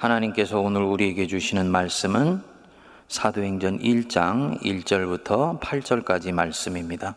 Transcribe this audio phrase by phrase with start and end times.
[0.00, 2.40] 하나님께서 오늘 우리에게 주시는 말씀은
[3.08, 7.16] 사도행전 1장 1절부터 8절까지 말씀입니다.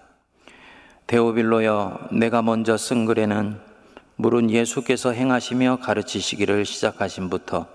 [1.07, 3.57] 데오빌로여 내가 먼저 쓴 글에는
[4.17, 7.67] 물은 예수께서 행하시며 가르치시기를 시작하신부터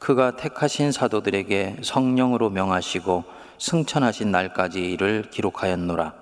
[0.00, 3.22] 그가 택하신 사도들에게 성령으로 명하시고
[3.58, 6.14] 승천하신 날까지 이를 기록하였노라.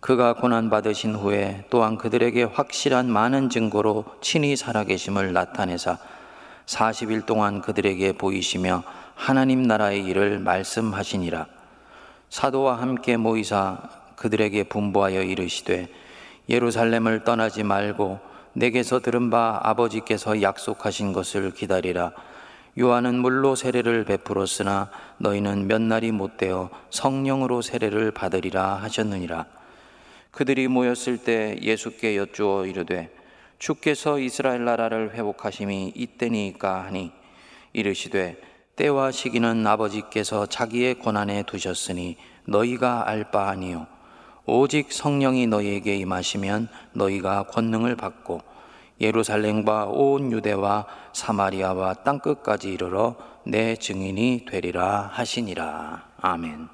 [0.00, 5.98] 그가 고난 받으신 후에 또한 그들에게 확실한 많은 증거로 친히 살아계심을 나타내사
[6.66, 8.82] 40일 동안 그들에게 보이시며
[9.14, 11.46] 하나님 나라의 일을 말씀하시니라.
[12.28, 13.78] 사도와 함께 모이사
[14.16, 15.88] 그들에게 분부하여 이르시되
[16.48, 18.18] 예루살렘을 떠나지 말고
[18.52, 22.12] 내게서 들은 바 아버지께서 약속하신 것을 기다리라.
[22.78, 29.46] 요한은 물로 세례를 베풀었으나 너희는 몇 날이 못되어 성령으로 세례를 받으리라 하셨느니라.
[30.30, 33.10] 그들이 모였을 때 예수께 여쭈어 이르되
[33.58, 37.12] 주께서 이스라엘 나라를 회복하심이 이때니까 하니
[37.72, 38.40] 이르시되
[38.76, 43.86] 때와 시기는 아버지께서 자기의 고난에 두셨으니 너희가 알 바 아니요
[44.44, 48.40] 오직 성령이 너희에게 임하시면 너희가 권능을 받고
[49.00, 56.68] 예루살렘과 온 유대와 사마리아와 땅 끝까지 이르러 내 증인이 되리라 하시니라 아멘.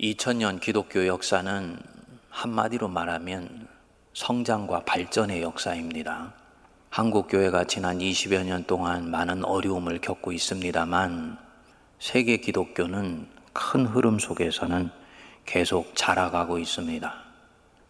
[0.00, 1.78] 2000년 기독교 역사는
[2.30, 3.65] 한마디로 말하면
[4.16, 6.32] 성장과 발전의 역사입니다.
[6.88, 11.36] 한국 교회가 지난 20여 년 동안 많은 어려움을 겪고 있습니다만
[11.98, 14.88] 세계 기독교는 큰 흐름 속에서는
[15.44, 17.14] 계속 자라가고 있습니다.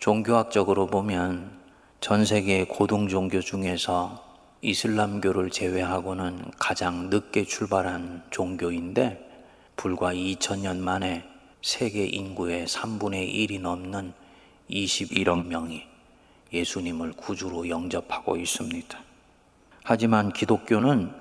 [0.01, 1.53] 종교학적으로 보면
[2.01, 4.21] 전 세계 고등 종교 중에서
[4.63, 11.25] 이슬람교를 제외하고는 가장 늦게 출발한 종교인데 불과 2000년 만에
[11.63, 14.13] 세계 인구의 3분의 1이 넘는
[14.69, 15.96] 21억 명이
[16.53, 18.99] 예수님을 구주로 영접하고 있습니다.
[19.83, 21.13] 하지만 기독교는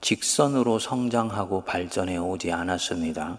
[0.00, 3.38] 직선으로 성장하고 발전해 오지 않았습니다.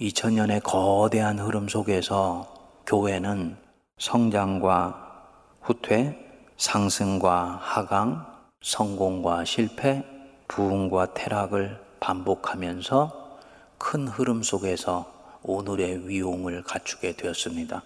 [0.00, 2.52] 2000년의 거대한 흐름 속에서
[2.86, 3.56] 교회는
[3.98, 5.28] 성장과
[5.62, 6.18] 후퇴,
[6.56, 8.26] 상승과 하강,
[8.60, 10.04] 성공과 실패,
[10.48, 13.38] 부흥과 퇴락을 반복하면서
[13.78, 15.12] 큰 흐름 속에서
[15.42, 17.82] 오늘의 위용을 갖추게 되었습니다.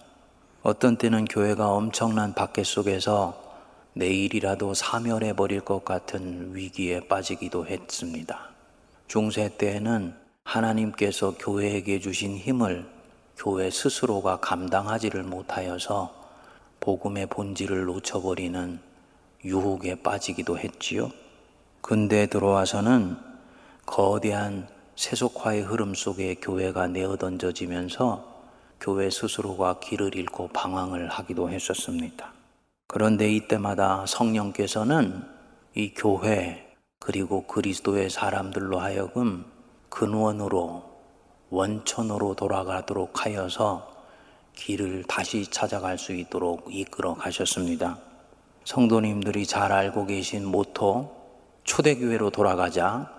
[0.61, 3.41] 어떤 때는 교회가 엄청난 박해 속에서
[3.93, 8.49] 내일이라도 사멸해 버릴 것 같은 위기에 빠지기도 했습니다.
[9.07, 12.85] 중세 때에는 하나님께서 교회에게 주신 힘을
[13.37, 16.13] 교회 스스로가 감당하지를 못하여서
[16.81, 18.79] 복음의 본질을 놓쳐버리는
[19.45, 21.09] 유혹에 빠지기도 했지요.
[21.79, 23.17] 근대에 들어와서는
[23.85, 24.67] 거대한
[24.97, 28.28] 세속화의 흐름 속에 교회가 내어 던져지면서
[28.79, 32.33] 교회 스스로가 길을 잃고 방황을 하기도 했었습니다.
[32.87, 35.23] 그런데 이때마다 성령께서는
[35.75, 39.45] 이 교회 그리고 그리스도의 사람들로 하여금
[39.89, 40.83] 근원으로
[41.49, 43.91] 원천으로 돌아가도록 하여서
[44.53, 47.97] 길을 다시 찾아갈 수 있도록 이끌어 가셨습니다.
[48.65, 51.15] 성도님들이 잘 알고 계신 모토
[51.63, 53.11] 초대교회로 돌아가자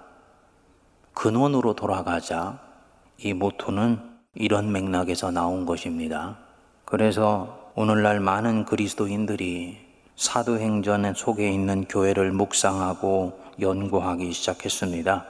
[1.14, 2.60] 근원으로 돌아가자
[3.18, 6.38] 이 모토는 이런 맥락에서 나온 것입니다.
[6.84, 9.78] 그래서 오늘날 많은 그리스도인들이
[10.14, 15.26] 사도행전 속에 있는 교회를 묵상하고 연구하기 시작했습니다.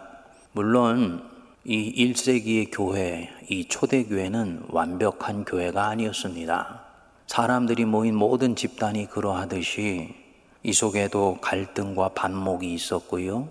[0.53, 1.23] 물론
[1.65, 6.83] 이 1세기의 교회, 이 초대교회는 완벽한 교회가 아니었습니다.
[7.27, 10.15] 사람들이 모인 모든 집단이 그러하듯이
[10.63, 13.49] 이 속에도 갈등과 반목이 있었고요.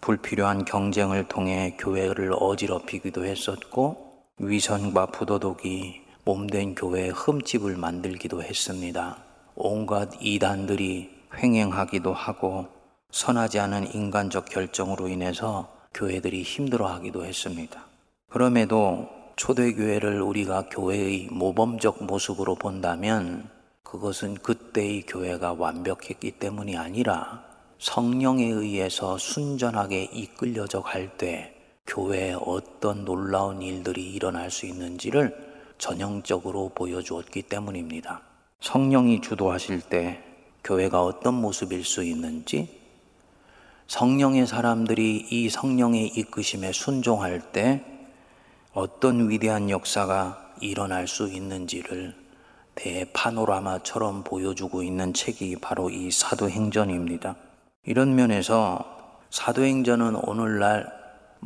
[0.00, 9.18] 불필요한 경쟁을 통해 교회를 어지럽히기도 했었고, 위선과 부도덕이 몸된 교회에 흠집을 만들기도 했습니다.
[9.54, 12.66] 온갖 이단들이 횡행하기도 하고
[13.12, 17.84] 선하지 않은 인간적 결정으로 인해서 교회들이 힘들어하기도 했습니다.
[18.28, 23.48] 그럼에도 초대교회를 우리가 교회의 모범적 모습으로 본다면
[23.84, 27.44] 그것은 그때의 교회가 완벽했기 때문이 아니라
[27.78, 31.53] 성령에 의해서 순전하게 이끌려져 갈 때
[31.86, 38.22] 교회에 어떤 놀라운 일들이 일어날 수 있는지를 전형적으로 보여주었기 때문입니다.
[38.60, 40.22] 성령이 주도하실 때
[40.64, 42.80] 교회가 어떤 모습일 수 있는지,
[43.86, 47.84] 성령의 사람들이 이 성령의 이끄심에 순종할 때
[48.72, 52.14] 어떤 위대한 역사가 일어날 수 있는지를
[52.76, 57.36] 대파노라마처럼 보여주고 있는 책이 바로 이 사도행전입니다.
[57.84, 60.93] 이런 면에서 사도행전은 오늘날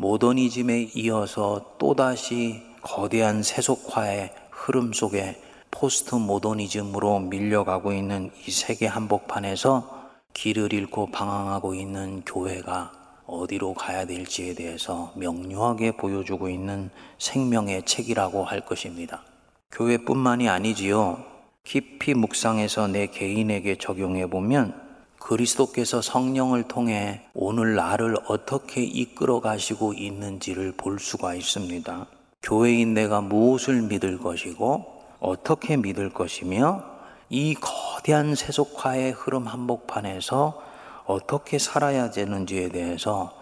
[0.00, 5.43] 모더니즘에 이어서 또다시 거대한 세속화의 흐름 속에
[5.73, 12.93] 포스트 모더니즘으로 밀려가고 있는 이 세계 한복판에서 길을 잃고 방황하고 있는 교회가
[13.27, 19.25] 어디로 가야 될지에 대해서 명료하게 보여주고 있는 생명의 책이라고 할 것입니다.
[19.73, 21.25] 교회뿐만이 아니지요.
[21.65, 24.88] 깊이 묵상해서 내 개인에게 적용해 보면
[25.19, 32.06] 그리스도께서 성령을 통해 오늘 나를 어떻게 이끌어 가시고 있는지를 볼 수가 있습니다.
[32.43, 36.85] 교회인 내가 무엇을 믿을 것이고 어떻게 믿을 것이며
[37.31, 40.62] 이 거대한 세속화의 흐름 한복판에서
[41.05, 43.32] 어떻게 살아야 되는지에 대해서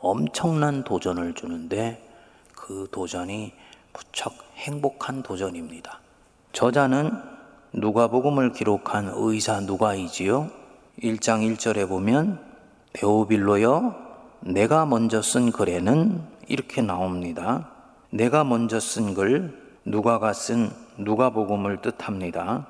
[0.00, 2.02] 엄청난 도전을 주는데
[2.54, 3.52] 그 도전이
[3.92, 6.00] 무척 행복한 도전입니다.
[6.52, 7.12] 저자는
[7.72, 10.65] 누가복음을 기록한 의사 누가이지요.
[11.02, 12.40] 1장 1절에 보면
[12.94, 13.94] 데오빌로여
[14.40, 17.70] 내가 먼저 쓴 글에는 이렇게 나옵니다.
[18.10, 22.66] 내가 먼저 쓴 글 누가가 쓴 누가복음을 뜻합니다.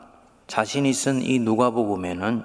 [0.48, 2.42] 자신이 쓴 이 누가복음에는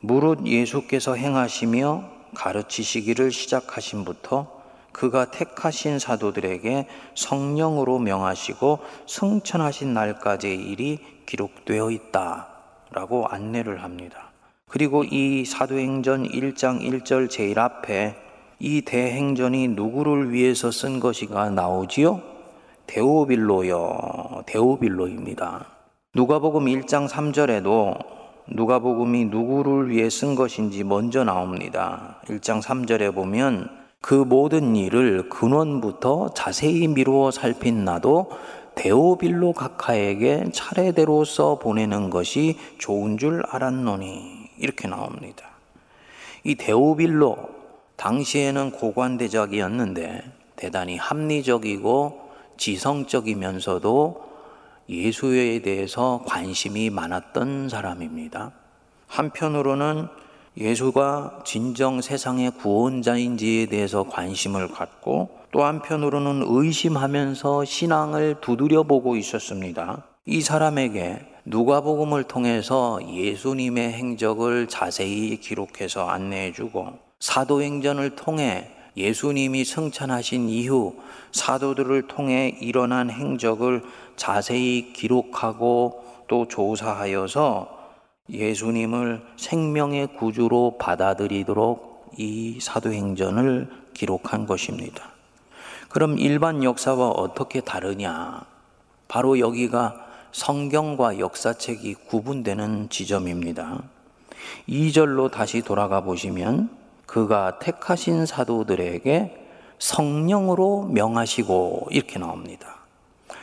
[0.00, 2.04] 무릇 예수께서 행하시며
[2.34, 4.60] 가르치시기를 시작하신부터
[4.92, 12.48] 그가 택하신 사도들에게 성령으로 명하시고 승천하신 날까지의 일이 기록되어 있다
[12.90, 14.29] 라고 안내를 합니다.
[14.70, 18.14] 그리고 이 사도행전 1장 1절 제일 앞에
[18.60, 22.22] 이 대행전이 누구를 위해서 쓴 것이가 나오지요?
[22.86, 24.44] 데오빌로요.
[24.46, 25.66] 데오빌로입니다.
[26.14, 27.98] 누가복음 1장 3절에도
[28.46, 32.20] 누가복음이 누구를 위해 쓴 것인지 먼저 나옵니다.
[32.26, 33.68] 1장 3절에 보면
[34.00, 38.30] 그 모든 일을 근원부터 자세히 미루어 살핀 나도
[38.76, 45.48] 데오빌로 각하에게 차례대로 써 보내는 것이 좋은 줄 알았노니 이렇게 나옵니다.
[46.44, 47.48] 이 데오빌로
[47.96, 50.22] 당시에는 고관대적이었는데
[50.56, 54.30] 대단히 합리적이고 지성적이면서도
[54.88, 58.52] 예수에 대해서 관심이 많았던 사람입니다.
[59.06, 60.08] 한편으로는
[60.58, 70.04] 예수가 진정 세상의 구원자인지에 대해서 관심을 갖고 또 한편으로는 의심하면서 신앙을 두드려 보고 있었습니다.
[70.26, 80.94] 이 사람에게 누가복음을 통해서 예수님의 행적을 자세히 기록해서 안내해 주고 사도행전을 통해 예수님이 승천하신 이후
[81.32, 83.82] 사도들을 통해 일어난 행적을
[84.14, 87.78] 자세히 기록하고 또 조사하여서
[88.30, 95.10] 예수님을 생명의 구주로 받아들이도록 이 사도행전을 기록한 것입니다.
[95.88, 98.46] 그럼 일반 역사와 어떻게 다르냐?
[99.08, 103.82] 바로 여기가 성경과 역사책이 구분되는 지점입니다.
[104.68, 106.70] 2절로 다시 돌아가 보시면
[107.06, 109.48] 그가 택하신 사도들에게
[109.78, 112.76] 성령으로 명하시고 이렇게 나옵니다.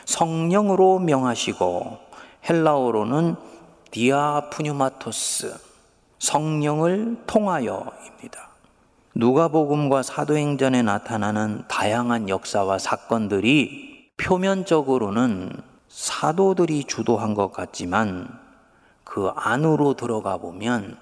[0.06, 1.98] 성령으로 명하시고
[2.50, 3.36] 헬라어로는
[3.92, 5.54] 디아푸뉴마토스
[6.20, 8.48] 성령을 통하여입니다.
[9.16, 15.52] 누가복음과 사도행전에 나타나는 다양한 역사와 사건들이 표면적으로는
[15.88, 18.28] 사도들이 주도한 것 같지만
[19.04, 20.98] 그 안으로 들어가 보면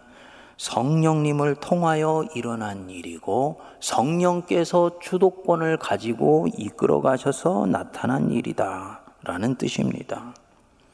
[0.57, 9.01] 성령님을 통하여 일어난 일이고 성령께서 주도권을 가지고 이끌어 가셔서 나타난 일이다.
[9.23, 10.33] 라는 뜻입니다.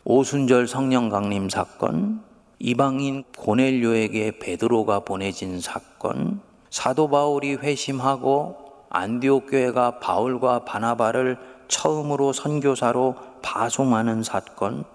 [0.06, 2.24] 오순절 성령 강림 사건,
[2.60, 6.40] 이방인 고넬료에게 베드로가 보내진 사건,
[6.70, 8.56] 사도 바울이 회심하고
[8.90, 11.38] 안디옥 교회가 바울과 바나바를
[11.68, 14.86] 처음으로 선교사로 파송하는 사건,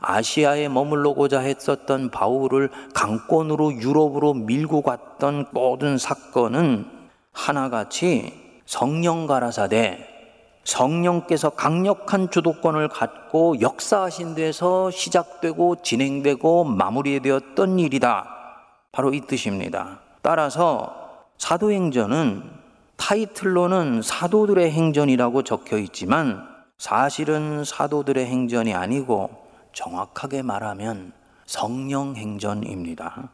[0.00, 6.86] 아시아에 머물러고자 했었던 바울을 강권으로 유럽으로 밀고 갔던 모든 사건은
[7.32, 8.32] 하나같이
[8.66, 10.08] 성령 가라사대
[10.64, 18.28] 성령께서 강력한 주도권을 갖고 역사하신 데서 시작되고 진행되고 마무리되었던 일이다.
[18.92, 19.98] 바로 이 뜻입니다.
[20.20, 20.94] 따라서
[21.38, 22.44] 사도행전은
[22.96, 26.51] 타이틀로는 사도들의 행전이라고 적혀 있지만
[26.82, 29.30] 사실은 사도들의 행전이 아니고
[29.72, 31.12] 정확하게 말하면
[31.46, 33.30] 성령 행전입니다.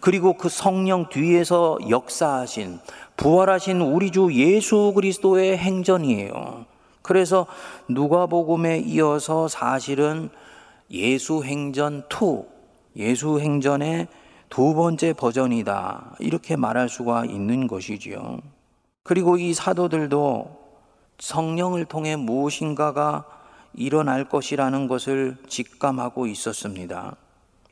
[0.00, 2.78] 그리고 그 성령 뒤에서 역사하신
[3.16, 6.66] 부활하신 우리 주 예수 그리스도의 행전이에요.
[7.02, 7.48] 그래서
[7.88, 10.30] 누가복음에 이어서 사실은
[10.92, 12.44] 예수 행전 2,
[12.94, 14.06] 예수 행전의
[14.50, 16.14] 두 번째 버전이다.
[16.20, 18.38] 이렇게 말할 수가 있는 것이지요.
[19.02, 20.67] 그리고 이 사도들도
[21.18, 23.24] 성령을 통해 무엇인가가
[23.74, 27.16] 일어날 것이라는 것을 직감하고 있었습니다.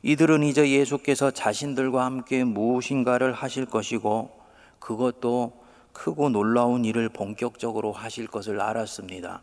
[0.03, 4.31] 이들은 이제 예수께서 자신들과 함께 무엇인가를 하실 것이고
[4.79, 9.41] 그것도 크고 놀라운 일을 본격적으로 하실 것을 알았습니다.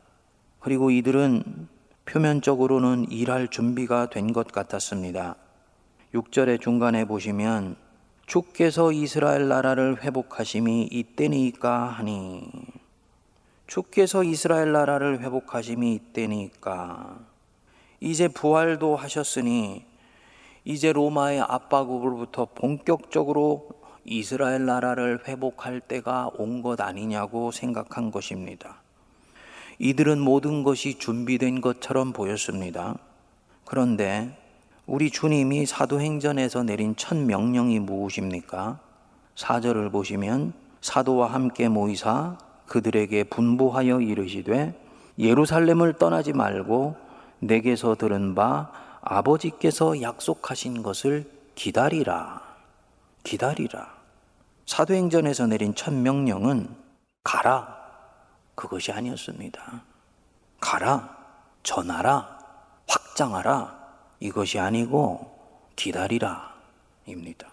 [0.61, 1.68] 그리고 이들은
[2.06, 5.37] 표면적으로는 일할 준비가 된 것 같았습니다.
[6.14, 7.76] 6절의 중간에 보시면
[8.26, 12.49] 주께서 이스라엘 나라를 회복하심이 이때니까 하니
[13.66, 17.18] 주께서 이스라엘 나라를 회복하심이 이때니까
[18.00, 19.85] 이제 부활도 하셨으니
[20.64, 23.68] 이제 로마의 압박으로부터 본격적으로
[24.04, 28.76] 이스라엘 나라를 회복할 때가 온 것 아니냐고 생각한 것입니다.
[29.78, 32.97] 이들은 모든 것이 준비된 것처럼 보였습니다.
[33.64, 34.38] 그런데
[34.87, 38.78] 우리 주님이 사도행전에서 내린 첫 명령이 무엇입니까?
[39.37, 44.80] 사절을 보시면 사도와 함께 모이사 그들에게 분부하여 이르시되
[45.18, 46.97] 예루살렘을 떠나지 말고
[47.40, 48.71] 내게서 들은 바
[49.02, 52.42] 아버지께서 약속하신 것을 기다리라.
[53.23, 53.94] 기다리라.
[54.66, 56.68] 사도행전에서 내린 첫 명령은
[57.23, 57.78] 가라.
[58.54, 59.83] 그것이 아니었습니다.
[60.61, 61.16] 가라.
[61.62, 62.38] 전하라.
[62.88, 63.78] 확장하라.
[64.21, 65.30] 이것이 아니고
[65.76, 66.54] 기다리라.
[67.06, 67.49] 입니다.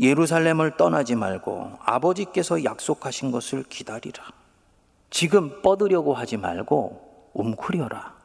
[0.00, 4.24] 예루살렘을 떠나지 말고 아버지께서 약속하신 것을 기다리라.
[5.14, 8.16] 지금 뻗으려고 하지 말고 움크려라.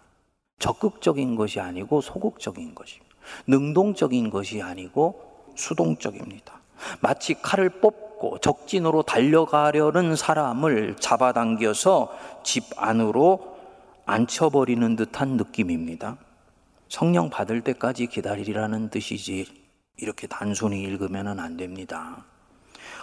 [0.57, 2.99] 적극적인 것이 아니고 소극적인 것이
[3.45, 6.59] 능동적인 것이 아니고 수동적입니다.
[6.99, 13.55] 마치 칼을 뽑고 적진으로 달려가려는 사람을 잡아당겨서 집 안으로
[14.07, 16.17] 앉혀버리는 듯한 느낌입니다.
[16.87, 19.45] 성령 받을 때까지 기다리라는 뜻이지
[19.97, 22.25] 이렇게 단순히 읽으면 안 됩니다.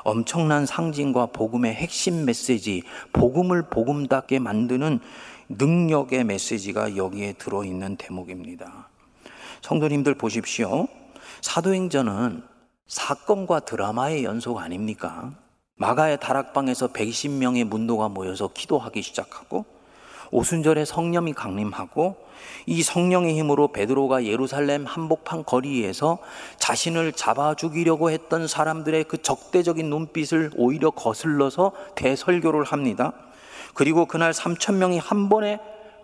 [0.07, 5.01] 엄청난 상징과 복음의 핵심 메시지, 복음을 복음답게 만드는
[5.49, 8.89] 능력의 메시지가 여기에 들어있는 대목입니다.
[9.63, 10.87] 성도님들 보십시오.
[11.41, 12.45] 사도행전은
[12.87, 15.33] 사건과 드라마의 연속 아닙니까?
[15.75, 19.65] 마가의 다락방에서 120명의 문도가 모여서 기도하기 시작하고
[20.31, 22.17] 오순절에 성령이 강림하고
[22.67, 26.19] 이 성령의 힘으로 베드로가 예루살렘 한복판 거리에서
[26.59, 33.13] 자신을 잡아 죽이려고 했던 사람들의 그 적대적인 눈빛을 오히려 거슬러서 대설교를 합니다.
[33.75, 35.61] 그리고 그날 3천 명이 한 번에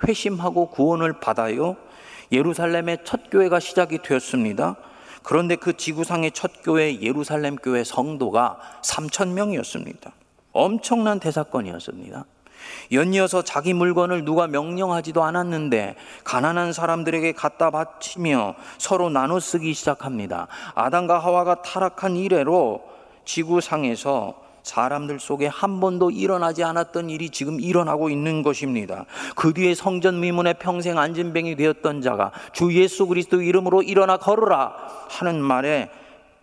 [0.07, 1.77] 회심하고 구원을 받아요.
[2.31, 4.77] 예루살렘의 첫 교회가 시작이 되었습니다.
[5.23, 10.13] 그런데 그 지구상의 첫 교회 예루살렘 교회 성도가 3천 명이었습니다.
[10.53, 12.25] 엄청난 대사건이었습니다.
[12.91, 20.49] 연이어서 자기 물건을 누가 명령하지도 않았는데 가난한 사람들에게 갖다 바치며 서로 나눠 쓰기 시작합니다.
[20.75, 22.83] 아담과 하와가 타락한 이래로
[23.25, 29.07] 지구상에서 사람들 속에 한 번도 일어나지 않았던 일이 지금 일어나고 있는 것입니다.
[29.35, 34.75] 그 뒤에 성전 미문에 평생 안진뱅이 되었던 자가 주 예수 그리스도 이름으로 일어나 걸으라
[35.09, 35.91] 하는 말에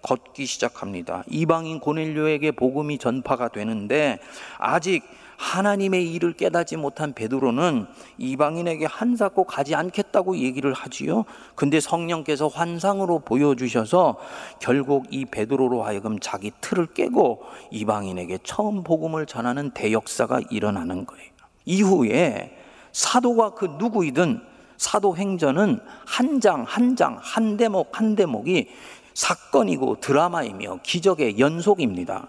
[0.02, 1.24] 걷기 시작합니다.
[1.28, 4.20] 이방인 고넬료에게 복음이 전파가 되는데
[4.58, 5.04] 아직
[5.40, 11.24] 하나님의 일을 깨닫지 못한 베드로는 이방인에게 한사코 가지 않겠다고 얘기를 하지요.
[11.56, 14.18] 근데 성령께서 환상으로 보여주셔서
[14.60, 17.42] 결국 이 베드로로 하여금 자기 틀을 깨고
[17.72, 21.32] 이방인에게 처음 복음을 전하는 대역사가 일어나는 거예요.
[21.64, 22.58] 이후에
[22.92, 24.42] 사도가 그 누구이든
[24.76, 28.68] 사도행전은 한 장, 한 장, 한 대목, 한 대목이
[29.14, 32.28] 사건이고 드라마이며 기적의 연속입니다.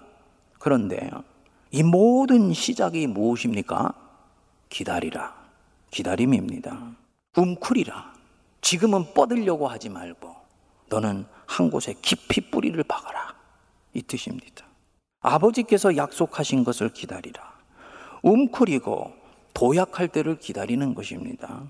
[0.60, 1.10] 그런데
[1.72, 3.94] 이 모든 시작이 무엇입니까?
[4.68, 5.34] 기다리라.
[5.90, 6.96] 기다림입니다.
[7.36, 8.12] 움크리라.
[8.60, 10.34] 지금은 뻗으려고 하지 말고
[10.88, 13.34] 너는 한 곳에 깊이 뿌리를 박아라.
[13.94, 14.66] 이 뜻입니다.
[15.20, 17.52] 아버지께서 약속하신 것을 기다리라.
[18.22, 19.12] 움크리고
[19.54, 21.62] 도약할 때를 기다리는 것입니다.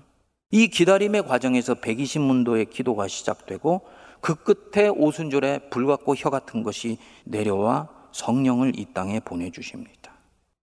[0.49, 3.81] 이 기다림의 과정에서 120문도의 기도가 시작되고
[4.19, 10.11] 그 끝에 오순절에 불 같고 혀 같은 것이 내려와 성령을 이 땅에 보내주십니다.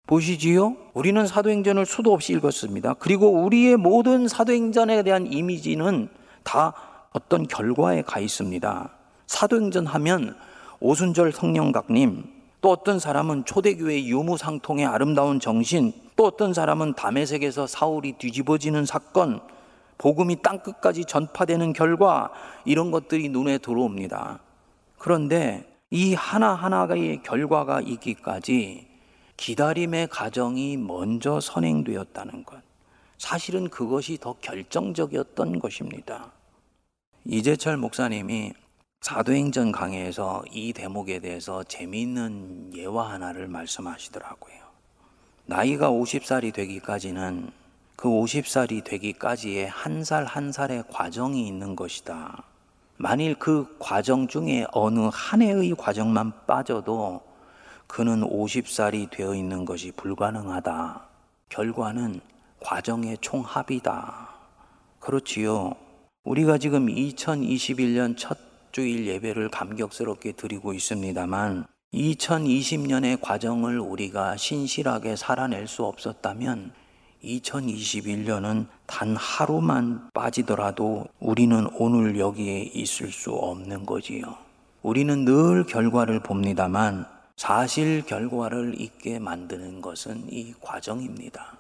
[0.07, 0.77] 보시지요?
[0.95, 2.95] 우리는 사도행전을 수도 없이 읽었습니다.
[2.95, 6.09] 그리고 우리의 모든 사도행전에 대한 이미지는
[6.45, 6.73] 다
[7.13, 8.91] 어떤 결과에 가 있습니다.
[9.27, 10.35] 사도행전 하면
[10.81, 12.25] 오순절 성령각님,
[12.61, 19.41] 또 어떤 사람은 초대교회 유무상통의 아름다운 정신, 또 어떤 사람은 담에색에서 사울이 뒤집어지는 사건,
[19.99, 22.31] 복음이 땅끝까지 전파되는 결과,
[22.65, 24.41] 이런 것들이 눈에 들어옵니다.
[24.97, 28.87] 그런데 이 하나하나의 결과가 있기까지
[29.39, 32.61] 기다림의 과정이 먼저 선행되었다는 것.
[33.17, 36.33] 사실은 그것이 더 결정적이었던 것입니다.
[37.25, 38.53] 이재철 목사님이
[39.01, 44.57] 사도행전 강해에서 이 대목에 대해서 재미있는 예화 하나를 말씀하시더라고요.
[45.47, 47.51] 나이가 50살이 되기까지는
[47.97, 52.45] 그 50살이 되기까지의 한 살한 살의 과정이 있는 것이다.
[53.01, 57.21] 만일 그 과정 중에 어느 한 해의 과정만 빠져도
[57.87, 61.01] 그는 50살이 되어 있는 것이 불가능하다.
[61.49, 62.21] 결과는
[62.61, 64.29] 과정의 총합이다.
[64.99, 65.77] 그렇지요.
[66.25, 68.37] 우리가 지금 2021년 첫
[68.73, 76.73] 주일 예배를 감격스럽게 드리고 있습니다만 2020년의 과정을 우리가 신실하게 살아낼 수 없었다면
[77.23, 84.37] 2021년은 단 하루만 빠지더라도 우리는 오늘 여기에 있을 수 없는 거지요.
[84.83, 87.07] 우리는 늘 결과를 봅니다만
[87.37, 91.57] 사실 결과를 있게 만드는 것은 이 과정입니다.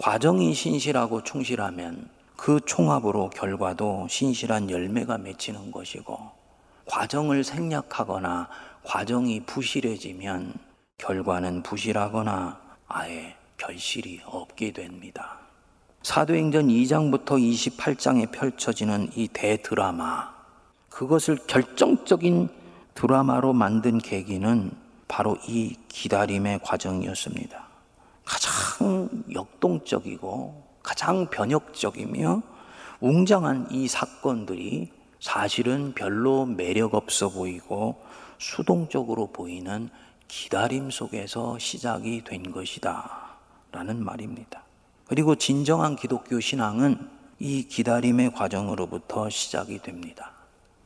[0.00, 6.18] 과정이 신실하고 충실하면 그 총합으로 결과도 신실한 열매가 맺히는 것이고
[6.86, 8.48] 과정을 생략하거나
[8.82, 10.54] 과정이 부실해지면
[10.98, 15.38] 결과는 부실하거나 아예 결실이 없게 됩니다.
[16.02, 20.32] 사도행전 2장부터 28장에 펼쳐지는 이 대드라마,
[20.88, 22.48] 그것을 결정적인
[22.94, 24.72] 드라마로 만든 계기는
[25.08, 27.66] 바로 이 기다림의 과정이었습니다.
[28.24, 32.42] 가장 역동적이고 가장 변혁적이며
[33.00, 34.90] 웅장한 이 사건들이
[35.20, 38.02] 사실은 별로 매력 없어 보이고
[38.38, 39.90] 수동적으로 보이는
[40.28, 43.29] 기다림 속에서 시작이 된 것이다.
[43.72, 44.62] 라는 말입니다.
[45.06, 47.08] 그리고 진정한 기독교 신앙은
[47.38, 50.32] 이 기다림의 과정으로부터 시작이 됩니다.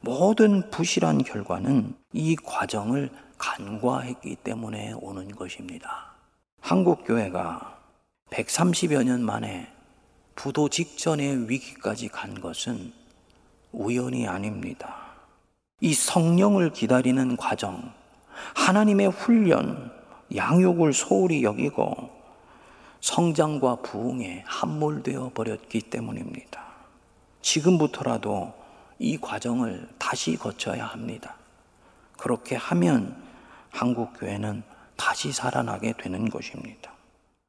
[0.01, 6.13] 모든 부실한 결과는 이 과정을 간과했기 때문에 오는 것입니다.
[6.61, 7.79] 한국 교회가
[8.31, 9.69] 130여 년 만에
[10.35, 12.93] 부도 직전의 위기까지 간 것은
[13.73, 14.97] 우연이 아닙니다.
[15.81, 17.93] 이 성령을 기다리는 과정,
[18.55, 19.93] 하나님의 훈련,
[20.35, 22.11] 양육을 소홀히 여기고
[23.05, 26.65] 성장과 부흥에 함몰되어 버렸기 때문입니다.
[27.43, 28.55] 지금부터라도
[28.99, 31.35] 이 과정을 다시 거쳐야 합니다.
[32.17, 33.15] 그렇게 하면
[33.71, 34.63] 한국 교회는
[34.97, 36.93] 다시 살아나게 되는 것입니다.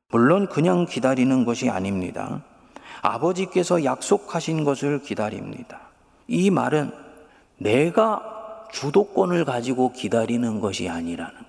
[0.09, 2.43] 물론 그냥 기다리는 것이 아닙니다.
[3.01, 5.87] 아버지께서 약속하신 것을 기다립니다.
[6.27, 6.91] 이 말은
[7.59, 11.44] 내가 주도권을 가지고 기다리는 것이 아니라는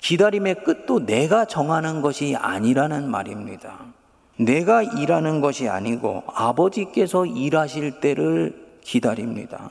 [0.00, 3.78] 기다림의 끝도 내가 정하는 것이 아니라는 말입니다.
[4.36, 9.70] 내가 일하는 것이 아니고 아버지께서 일하실 때를 기다립니다.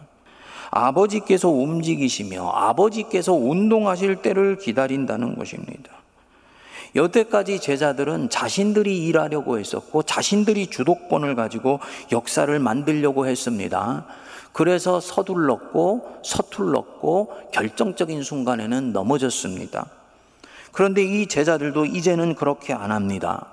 [0.72, 5.92] 아버지께서 움직이시며 아버지께서 운동하실 때를 기다린다는 것입니다.
[6.96, 11.80] 여태까지 제자들은 자신들이 일하려고 했었고 자신들이 주도권을 가지고
[12.12, 14.06] 역사를 만들려고 했습니다.
[14.54, 19.99] 그래서 서둘렀고 서툴렀고 결정적인 순간에는 넘어졌습니다.
[20.72, 23.48] 그런데 이 제자들도 이제는 그렇게 안 합니다.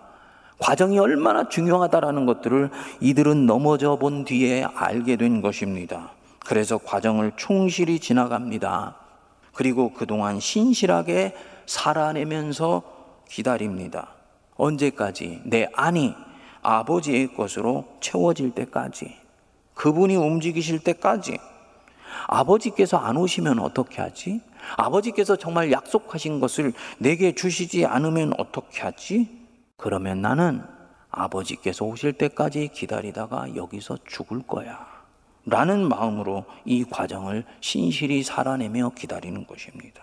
[0.59, 6.11] 과정이 얼마나 중요하다라는 것들을 이들은 넘어져 본 뒤에 알게 된 것입니다.
[6.41, 8.97] 그래서 과정을 충실히 지나갑니다.
[9.53, 11.35] 그리고 그동안 신실하게
[11.67, 12.83] 살아내면서
[13.29, 14.09] 기다립니다.
[14.57, 15.43] 언제까지?
[15.45, 16.15] 내 안이
[16.63, 19.17] 아버지의 것으로 채워질 때까지.
[19.75, 21.39] 그분이 움직이실 때까지.
[22.29, 24.41] 아버지께서 안 오시면 어떻게 하지?
[24.77, 29.29] 아버지께서 정말 약속하신 것을 내게 주시지 않으면 어떻게 하지?
[29.77, 30.63] 그러면 나는
[31.11, 34.87] 아버지께서 오실 때까지 기다리다가 여기서 죽을 거야.
[35.45, 40.03] 라는 마음으로 이 과정을 신실히 살아내며 기다리는 것입니다.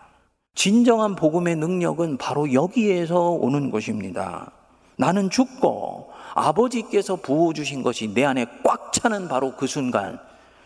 [0.55, 4.51] 진정한 복음의 능력은 바로 여기에서 오는 것입니다.
[4.95, 10.19] 나는 죽고 아버지께서 부어주신 것이 내 안에 꽉 차는 바로 그 순간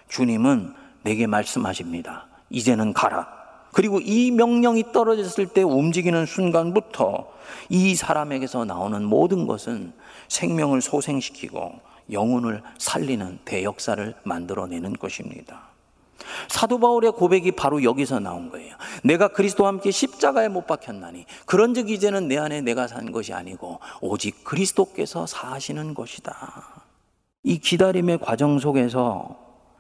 [0.10, 2.28] 주님은 내게 말씀하십니다.
[2.50, 3.37] 이제는 가라.
[3.78, 7.28] 그리고 이 명령이 떨어졌을 때 움직이는 순간부터
[7.70, 9.94] 이 사람에게서 나오는 모든 것은
[10.30, 11.74] 생명을 소생시키고
[12.12, 15.68] 영혼을 살리는 대역사를 만들어내는 것입니다.
[16.48, 18.76] 사도 바울의 고백이 바로 여기서 나온 거예요.
[19.04, 24.44] 내가 그리스도와 함께 십자가에 못 박혔나니 그런즉 이제는 내 안에 내가 산 것이 아니고 오직
[24.44, 26.84] 그리스도께서 사시는 것이다.
[27.44, 29.38] 이 기다림의 과정 속에서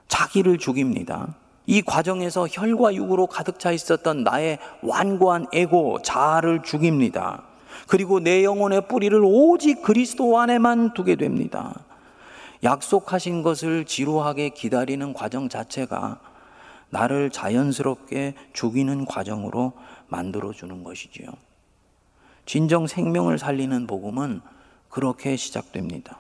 [0.08, 1.36] 자기를 죽입니다.
[1.68, 7.44] 이 과정에서 혈과 육으로 가득 차 있었던 나의 완고한 에고, 자아를 죽입니다.
[7.88, 11.74] 그리고 내 영혼의 뿌리를 오직 그리스도 안에만 두게 됩니다.
[12.64, 16.20] 약속하신 것을 지루하게 기다리는 과정 자체가
[16.90, 19.74] 나를 자연스럽게 죽이는 과정으로
[20.08, 21.28] 만들어주는 것이지요.
[22.46, 24.40] 진정 생명을 살리는 복음은
[24.88, 26.20] 그렇게 시작됩니다.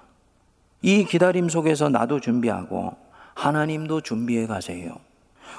[0.82, 2.96] 이 기다림 속에서 나도 준비하고
[3.34, 5.07] 하나님도 준비해 가세요.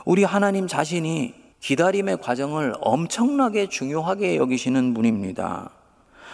[0.05, 5.71] 우리 하나님 자신이 기다림의 과정을 엄청나게 중요하게 여기시는 분입니다.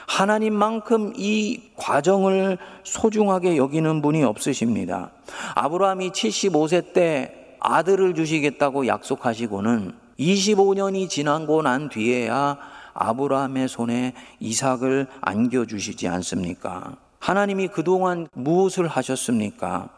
[0.06, 5.10] 하나님만큼 이 과정을 소중하게 여기는 분이 없으십니다.
[5.54, 12.58] 아브라함이 75세 때 아들을 주시겠다고 약속하시고는 25년이 지나고 난 뒤에야
[12.92, 16.96] 아브라함의 손에 이삭을 안겨주시지 않습니까?
[17.18, 19.88] 하나님이 그동안 무엇을 하셨습니까?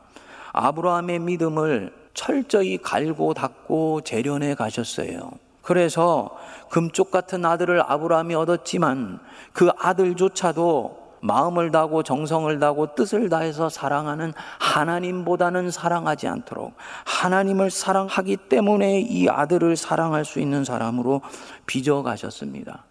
[0.53, 5.31] 아브라함의 믿음을 철저히 갈고 닦고 재련해 가셨어요.
[5.63, 6.37] 그래서
[6.71, 9.21] 금쪽 같은 아들을 아브라함이 얻었지만
[9.53, 16.75] 그 아들조차도 마음을 다하고 정성을 다하고 뜻을 다해서 사랑하는 하나님보다는 사랑하지 않도록
[17.05, 21.21] 하나님을 사랑하기 때문에 이 아들을 사랑할 수 있는 사람으로
[21.67, 22.85] 빚어 가셨습니다.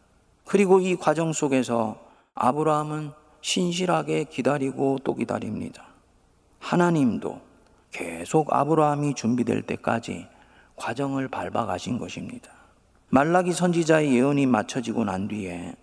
[0.45, 1.97] 그리고 이 과정 속에서
[2.35, 3.11] 아브라함은
[3.41, 5.85] 신실하게 기다리고 또 기다립니다.
[6.59, 7.44] 하나님도
[7.95, 10.27] 계속 아브라함이 준비될 때까지
[10.75, 12.51] 과정을 밟아 가신 것입니다.
[13.07, 15.73] 말라기 선지자의 예언이 맞춰지고 난 뒤에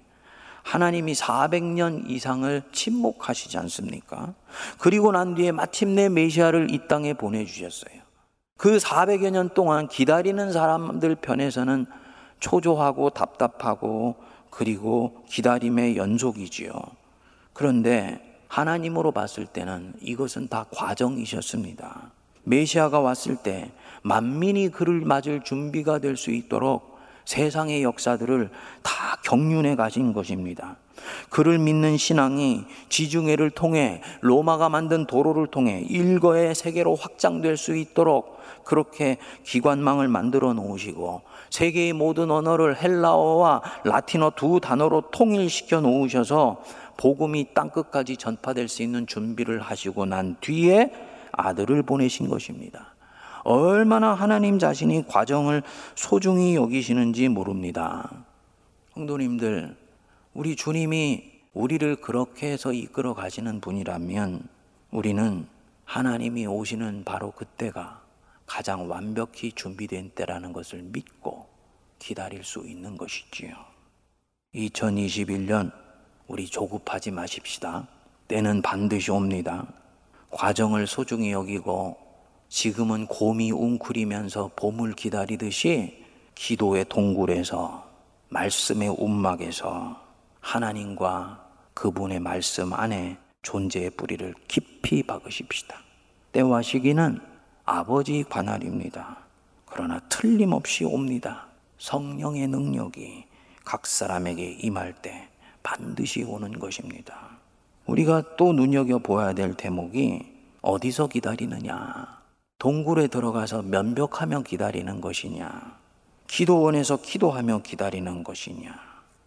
[0.63, 4.35] 하나님이 400년 이상을 침묵하시지 않습니까?
[4.79, 8.03] 그리고 난 뒤에 마침내 메시아를 이 땅에 보내주셨어요.
[8.59, 11.87] 그 400여 년 동안 기다리는 사람들 편에서는
[12.41, 14.17] 초조하고 답답하고
[14.51, 16.75] 그리고 기다림의 연속이지요.
[17.55, 22.11] 그런데 하나님으로 봤을 때는 이것은 다 과정이셨습니다.
[22.45, 23.71] 메시아가 왔을 때
[24.03, 26.93] 만민이 그를 맞을 준비가 될 수 있도록
[27.25, 28.51] 세상의 역사들을
[28.83, 30.77] 다 경륜해 가신 것입니다.
[31.31, 39.17] 그를 믿는 신앙이 지중해를 통해 로마가 만든 도로를 통해 일거의 세계로 확장될 수 있도록 그렇게
[39.45, 46.63] 기관망을 만들어 놓으시고 세계의 모든 언어를 헬라어와 라틴어 두 단어로 통일시켜 놓으셔서
[46.97, 50.93] 복음이 땅 끝까지 전파될 수 있는 준비를 하시고 난 뒤에
[51.33, 52.95] 아들을 보내신 것입니다.
[53.45, 55.63] 얼마나 하나님 자신이 과정을
[55.95, 58.25] 소중히 여기시는지 모릅니다.
[58.95, 59.77] 성도님들,
[60.35, 64.49] 우리 주님이 우리를 그렇게 해서 이끌어 가시는 분이라면
[64.91, 65.47] 우리는
[65.85, 68.01] 하나님이 오시는 바로 그때가
[68.47, 71.47] 가장 완벽히 준비된 때라는 것을 믿고
[71.99, 73.55] 기다릴 수 있는 것이지요.
[74.55, 75.73] 2021년
[76.33, 77.87] 우리 조급하지 마십시다.
[78.27, 79.67] 때는 반드시 옵니다.
[80.31, 81.99] 과정을 소중히 여기고
[82.49, 86.03] 지금은 곰이 웅크리면서 봄을 기다리듯이
[86.35, 87.87] 기도의 동굴에서
[88.31, 90.01] 말씀의 움막에서
[90.41, 95.77] 하나님과 그분의 말씀 안에 존재의 뿌리를 깊이 박으십시다.
[96.33, 97.21] 때와 시기는
[97.67, 99.19] 아버지 관할입니다.
[99.67, 101.49] 그러나 틀림없이 옵니다.
[101.77, 103.27] 성령의 능력이
[103.67, 105.29] 각 사람에게 임할 때
[105.63, 107.39] 반드시 오는 것입니다.
[107.87, 110.27] 우리가 또 눈여겨 보아야 될 대목이
[110.61, 112.23] 어디서 기다리느냐?
[112.59, 115.79] 동굴에 들어가서 면벽하며 기다리는 것이냐?
[116.29, 118.75] 기도원에서 기도하며 기다리는 것이냐?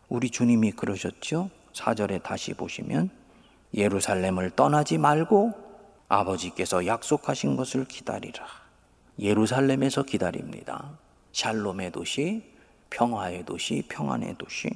[0.07, 1.49] 우리 주님이 그러셨죠?
[1.73, 3.09] 4절에 다시 보시면
[3.73, 5.53] 예루살렘을 떠나지 말고
[6.07, 8.45] 아버지께서 약속하신 것을 기다리라.
[9.19, 10.97] 예루살렘에서 기다립니다.
[11.33, 12.43] 샬롬의 도시,
[12.89, 14.69] 평화의 도시, 평안의 도시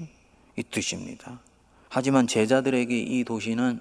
[0.58, 1.39] 이 뜻입니다.
[1.89, 3.80] 하지만 제자들에게 이 도시는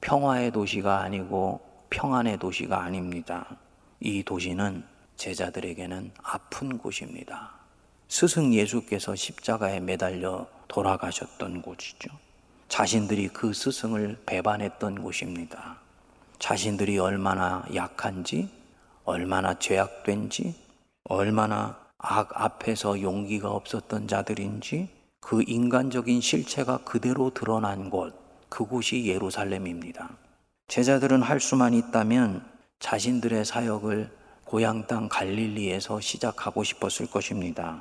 [0.00, 3.58] 평화의 도시가 아니고 평안의 도시가 아닙니다.
[4.00, 4.82] 이 도시는
[5.16, 7.52] 제자들에게는 아픈 곳입니다.
[8.08, 12.10] 스승 예수께서 십자가에 매달려 돌아가셨던 곳이죠.
[12.68, 15.78] 자신들이 그 스승을 배반했던 곳입니다.
[16.38, 18.48] 자신들이 얼마나 약한지,
[19.04, 20.54] 얼마나 죄악된지,
[21.04, 24.99] 얼마나 악 앞에서 용기가 없었던 자들인지
[25.30, 28.12] 그 인간적인 실체가 그대로 드러난 곳,
[28.48, 30.10] 그곳이 예루살렘입니다.
[30.66, 32.44] 제자들은 할 수만 있다면
[32.80, 34.10] 자신들의 사역을
[34.44, 37.80] 고향 땅 갈릴리에서 시작하고 싶었을 것입니다.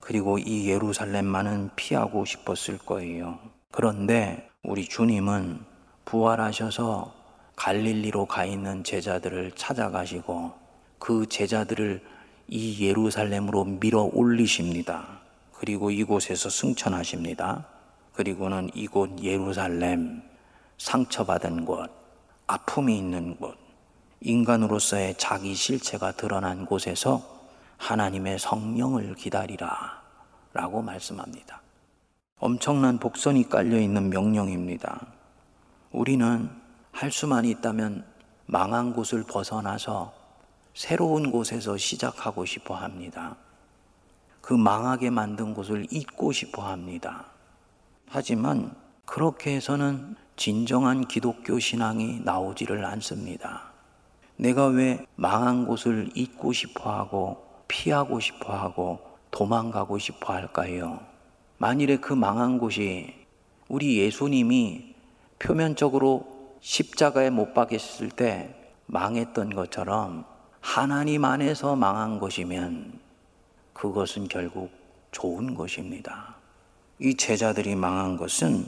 [0.00, 3.38] 그리고 이 예루살렘만은 피하고 싶었을 거예요.
[3.70, 5.60] 그런데 우리 주님은
[6.04, 7.14] 부활하셔서
[7.54, 10.52] 갈릴리로 가 있는 제자들을 찾아가시고
[10.98, 12.02] 그 제자들을
[12.48, 15.17] 이 예루살렘으로 밀어 올리십니다.
[15.58, 17.66] 그리고 이곳에서 승천하십니다.
[18.14, 20.22] 그리고는 이곳 예루살렘,
[20.78, 21.90] 상처받은 곳,
[22.46, 23.56] 아픔이 있는 곳,
[24.20, 27.22] 인간으로서의 자기 실체가 드러난 곳에서
[27.76, 30.02] 하나님의 성령을 기다리라
[30.52, 31.60] 라고 말씀합니다.
[32.38, 35.06] 엄청난 복선이 깔려 있는 명령입니다.
[35.90, 36.50] 우리는
[36.92, 38.04] 할 수만 있다면
[38.46, 40.12] 망한 곳을 벗어나서
[40.74, 43.36] 새로운 곳에서 시작하고 싶어 합니다.
[44.48, 47.26] 그 망하게 만든 곳을 잊고 싶어 합니다.
[48.08, 53.64] 하지만 그렇게 해서는 진정한 기독교 신앙이 나오지를 않습니다.
[54.36, 60.98] 내가 왜 망한 곳을 잊고 싶어 하고 피하고 싶어 하고 도망가고 싶어 할까요?
[61.58, 63.12] 만일에 그 망한 곳이
[63.68, 64.94] 우리 예수님이
[65.38, 68.54] 표면적으로 십자가에 못 박혔을 때
[68.86, 70.24] 망했던 것처럼
[70.62, 73.07] 하나님 안에서 망한 것이면
[73.78, 74.70] 그것은 결국
[75.12, 76.34] 좋은 것입니다.
[76.98, 78.66] 이 제자들이 망한 것은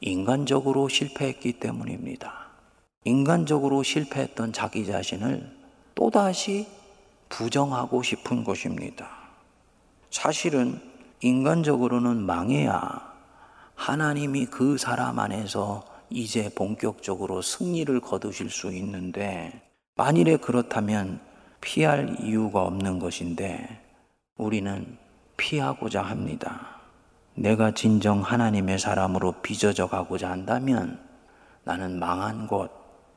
[0.00, 2.48] 인간적으로 실패했기 때문입니다.
[3.04, 5.56] 인간적으로 실패했던 자기 자신을
[5.94, 6.66] 또다시
[7.28, 9.08] 부정하고 싶은 것입니다.
[10.10, 10.80] 사실은
[11.20, 13.08] 인간적으로는 망해야
[13.76, 19.62] 하나님이 그 사람 안에서 이제 본격적으로 승리를 거두실 수 있는데
[19.94, 21.20] 만일에 그렇다면
[21.60, 23.89] 피할 이유가 없는 것인데
[24.40, 24.96] 우리는
[25.36, 26.80] 피하고자 합니다.
[27.34, 30.98] 내가 진정 하나님의 사람으로 빚어져 가고자 한다면
[31.62, 32.70] 나는 망한 곳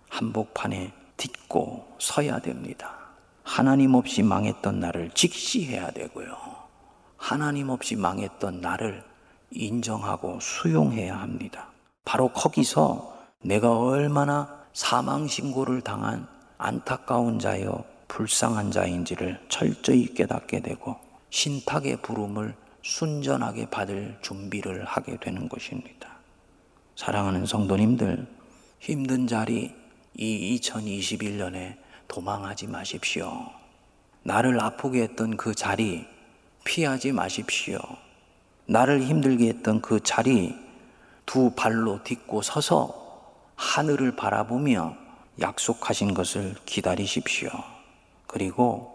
[0.10, 2.92] 한복판에 딛고 서야 됩니다.
[3.42, 6.36] 하나님 없이 망했던 나를 직시해야 되고요.
[7.16, 9.02] 하나님 없이 망했던 나를
[9.52, 11.70] 인정하고 수용해야 합니다.
[12.04, 21.03] 바로 거기서 내가 얼마나 사망 신고를 당한 안타까운 자여 불쌍한 자인지를 철저히 깨닫게 되고
[21.34, 26.10] 신탁의 부름을 순전하게 받을 준비를 하게 되는 것입니다.
[26.96, 28.28] 사랑하는 성도님들,
[28.80, 29.74] 힘든 자리
[30.16, 33.50] 이 2021년에 도망하지 마십시오.
[34.22, 36.06] 나를 아프게 했던 그 자리
[36.66, 37.80] 피하지 마십시오.
[38.68, 40.56] 나를 힘들게 했던 그 자리
[41.26, 44.96] 두 발로 딛고 서서 하늘을 바라보며
[45.42, 47.50] 약속하신 것을 기다리십시오.
[48.28, 48.93] 그리고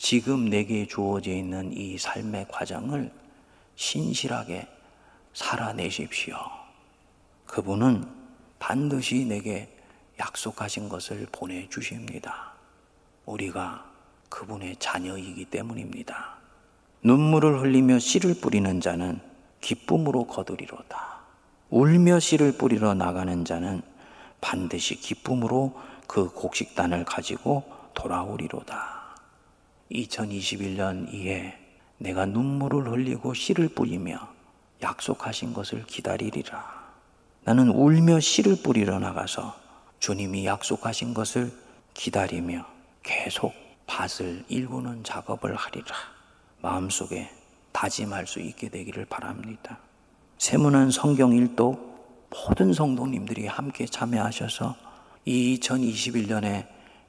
[0.00, 3.12] 지금 내게 주어져 있는 이 삶의 과정을
[3.76, 4.66] 신실하게
[5.34, 6.36] 살아내십시오.
[7.44, 8.08] 그분은
[8.58, 9.68] 반드시 내게
[10.18, 12.54] 약속하신 것을 보내주십니다.
[13.26, 13.84] 우리가
[14.30, 16.38] 그분의 자녀이기 때문입니다.
[17.02, 19.20] 눈물을 흘리며 씨를 뿌리는 자는
[19.60, 21.20] 기쁨으로 거두리로다.
[21.68, 23.82] 울며 씨를 뿌리러 나가는 자는
[24.40, 28.99] 반드시 기쁨으로 그 곡식단을 가지고 돌아오리로다.
[29.90, 31.58] 2021년 이에
[31.98, 34.28] 내가 눈물을 흘리고 씨를 뿌리며
[34.82, 36.80] 약속하신 것을 기다리리라.
[37.44, 39.58] 나는 울며 씨를 뿌리러 나가서
[39.98, 41.52] 주님이 약속하신 것을
[41.94, 42.66] 기다리며
[43.02, 43.52] 계속
[43.86, 45.94] 밭을 일구는 작업을 하리라.
[46.62, 47.30] 마음속에
[47.72, 49.78] 다짐할 수 있게 되기를 바랍니다.
[50.38, 51.90] 세문안 성경 일도
[52.30, 54.76] 모든 성도님들이 함께 참여하셔서
[55.26, 56.66] 이 2021년에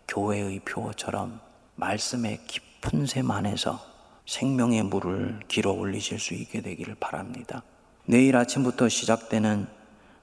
[0.08, 1.40] 교회의 표어처럼
[1.76, 3.80] 말씀의 깊 은 샘 안에서
[4.26, 7.64] 생명의 물을 길어 올리실 수 있게 되기를 바랍니다.
[8.06, 9.68] 내일 아침부터 시작되는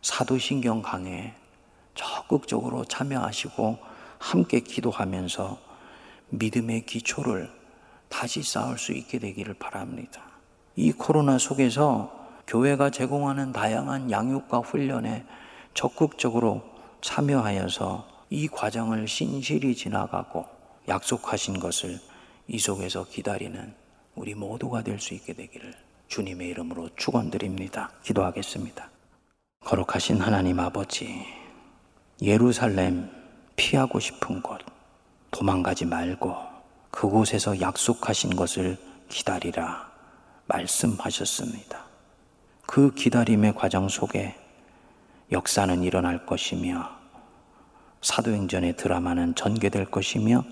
[0.02, 1.34] 사도신경 강해
[1.94, 3.78] 적극적으로 참여하시고
[4.18, 5.58] 함께 기도하면서
[6.30, 7.50] 믿음의 기초를
[8.08, 10.22] 다시 쌓을 수 있게 되기를 바랍니다.
[10.76, 12.12] 이 코로나 속에서
[12.46, 15.26] 교회가 제공하는 다양한 양육과 훈련에
[15.74, 16.62] 적극적으로
[17.02, 20.46] 참여하여서 이 과정을 신실히 지나가고
[20.88, 21.98] 약속하신 것을
[22.48, 23.74] 이 속에서 기다리는
[24.14, 25.74] 우리 모두가 될 수 있게 되기를
[26.08, 27.90] 주님의 이름으로 축원드립니다.
[28.02, 28.90] 기도하겠습니다.
[29.60, 31.24] 거룩하신 하나님 아버지,
[32.22, 33.10] 예루살렘
[33.56, 34.60] 피하고 싶은 곳
[35.30, 36.34] 도망가지 말고
[36.90, 39.90] 그곳에서 약속하신 것을 기다리라
[40.46, 41.84] 말씀하셨습니다.
[42.66, 44.34] 그 기다림의 과정 속에
[45.30, 46.90] 역사는 일어날 것이며
[48.00, 50.44] 사도행전의 드라마는 전개될 것이며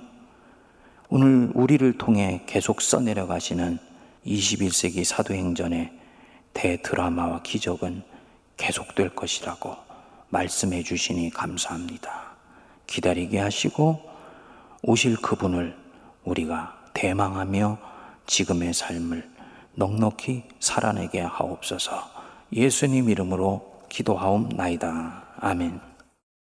[1.09, 3.79] 오늘 우리를 통해 계속 써내려 가시는
[4.27, 5.93] 21세기 사도행전의
[6.53, 8.03] 대드라마와 기적은
[8.57, 9.77] 계속될 것이라고
[10.31, 12.37] 말씀해 주시니 감사합니다.
[12.89, 14.01] 기다리게 하시고
[14.83, 15.77] 오실 그분을
[16.25, 17.79] 우리가 대망하며
[18.27, 19.31] 지금의 삶을
[19.75, 22.11] 넉넉히 살아내게 하옵소서
[22.53, 25.25] 예수님 이름으로 기도하옵나이다.
[25.39, 25.96] 아멘.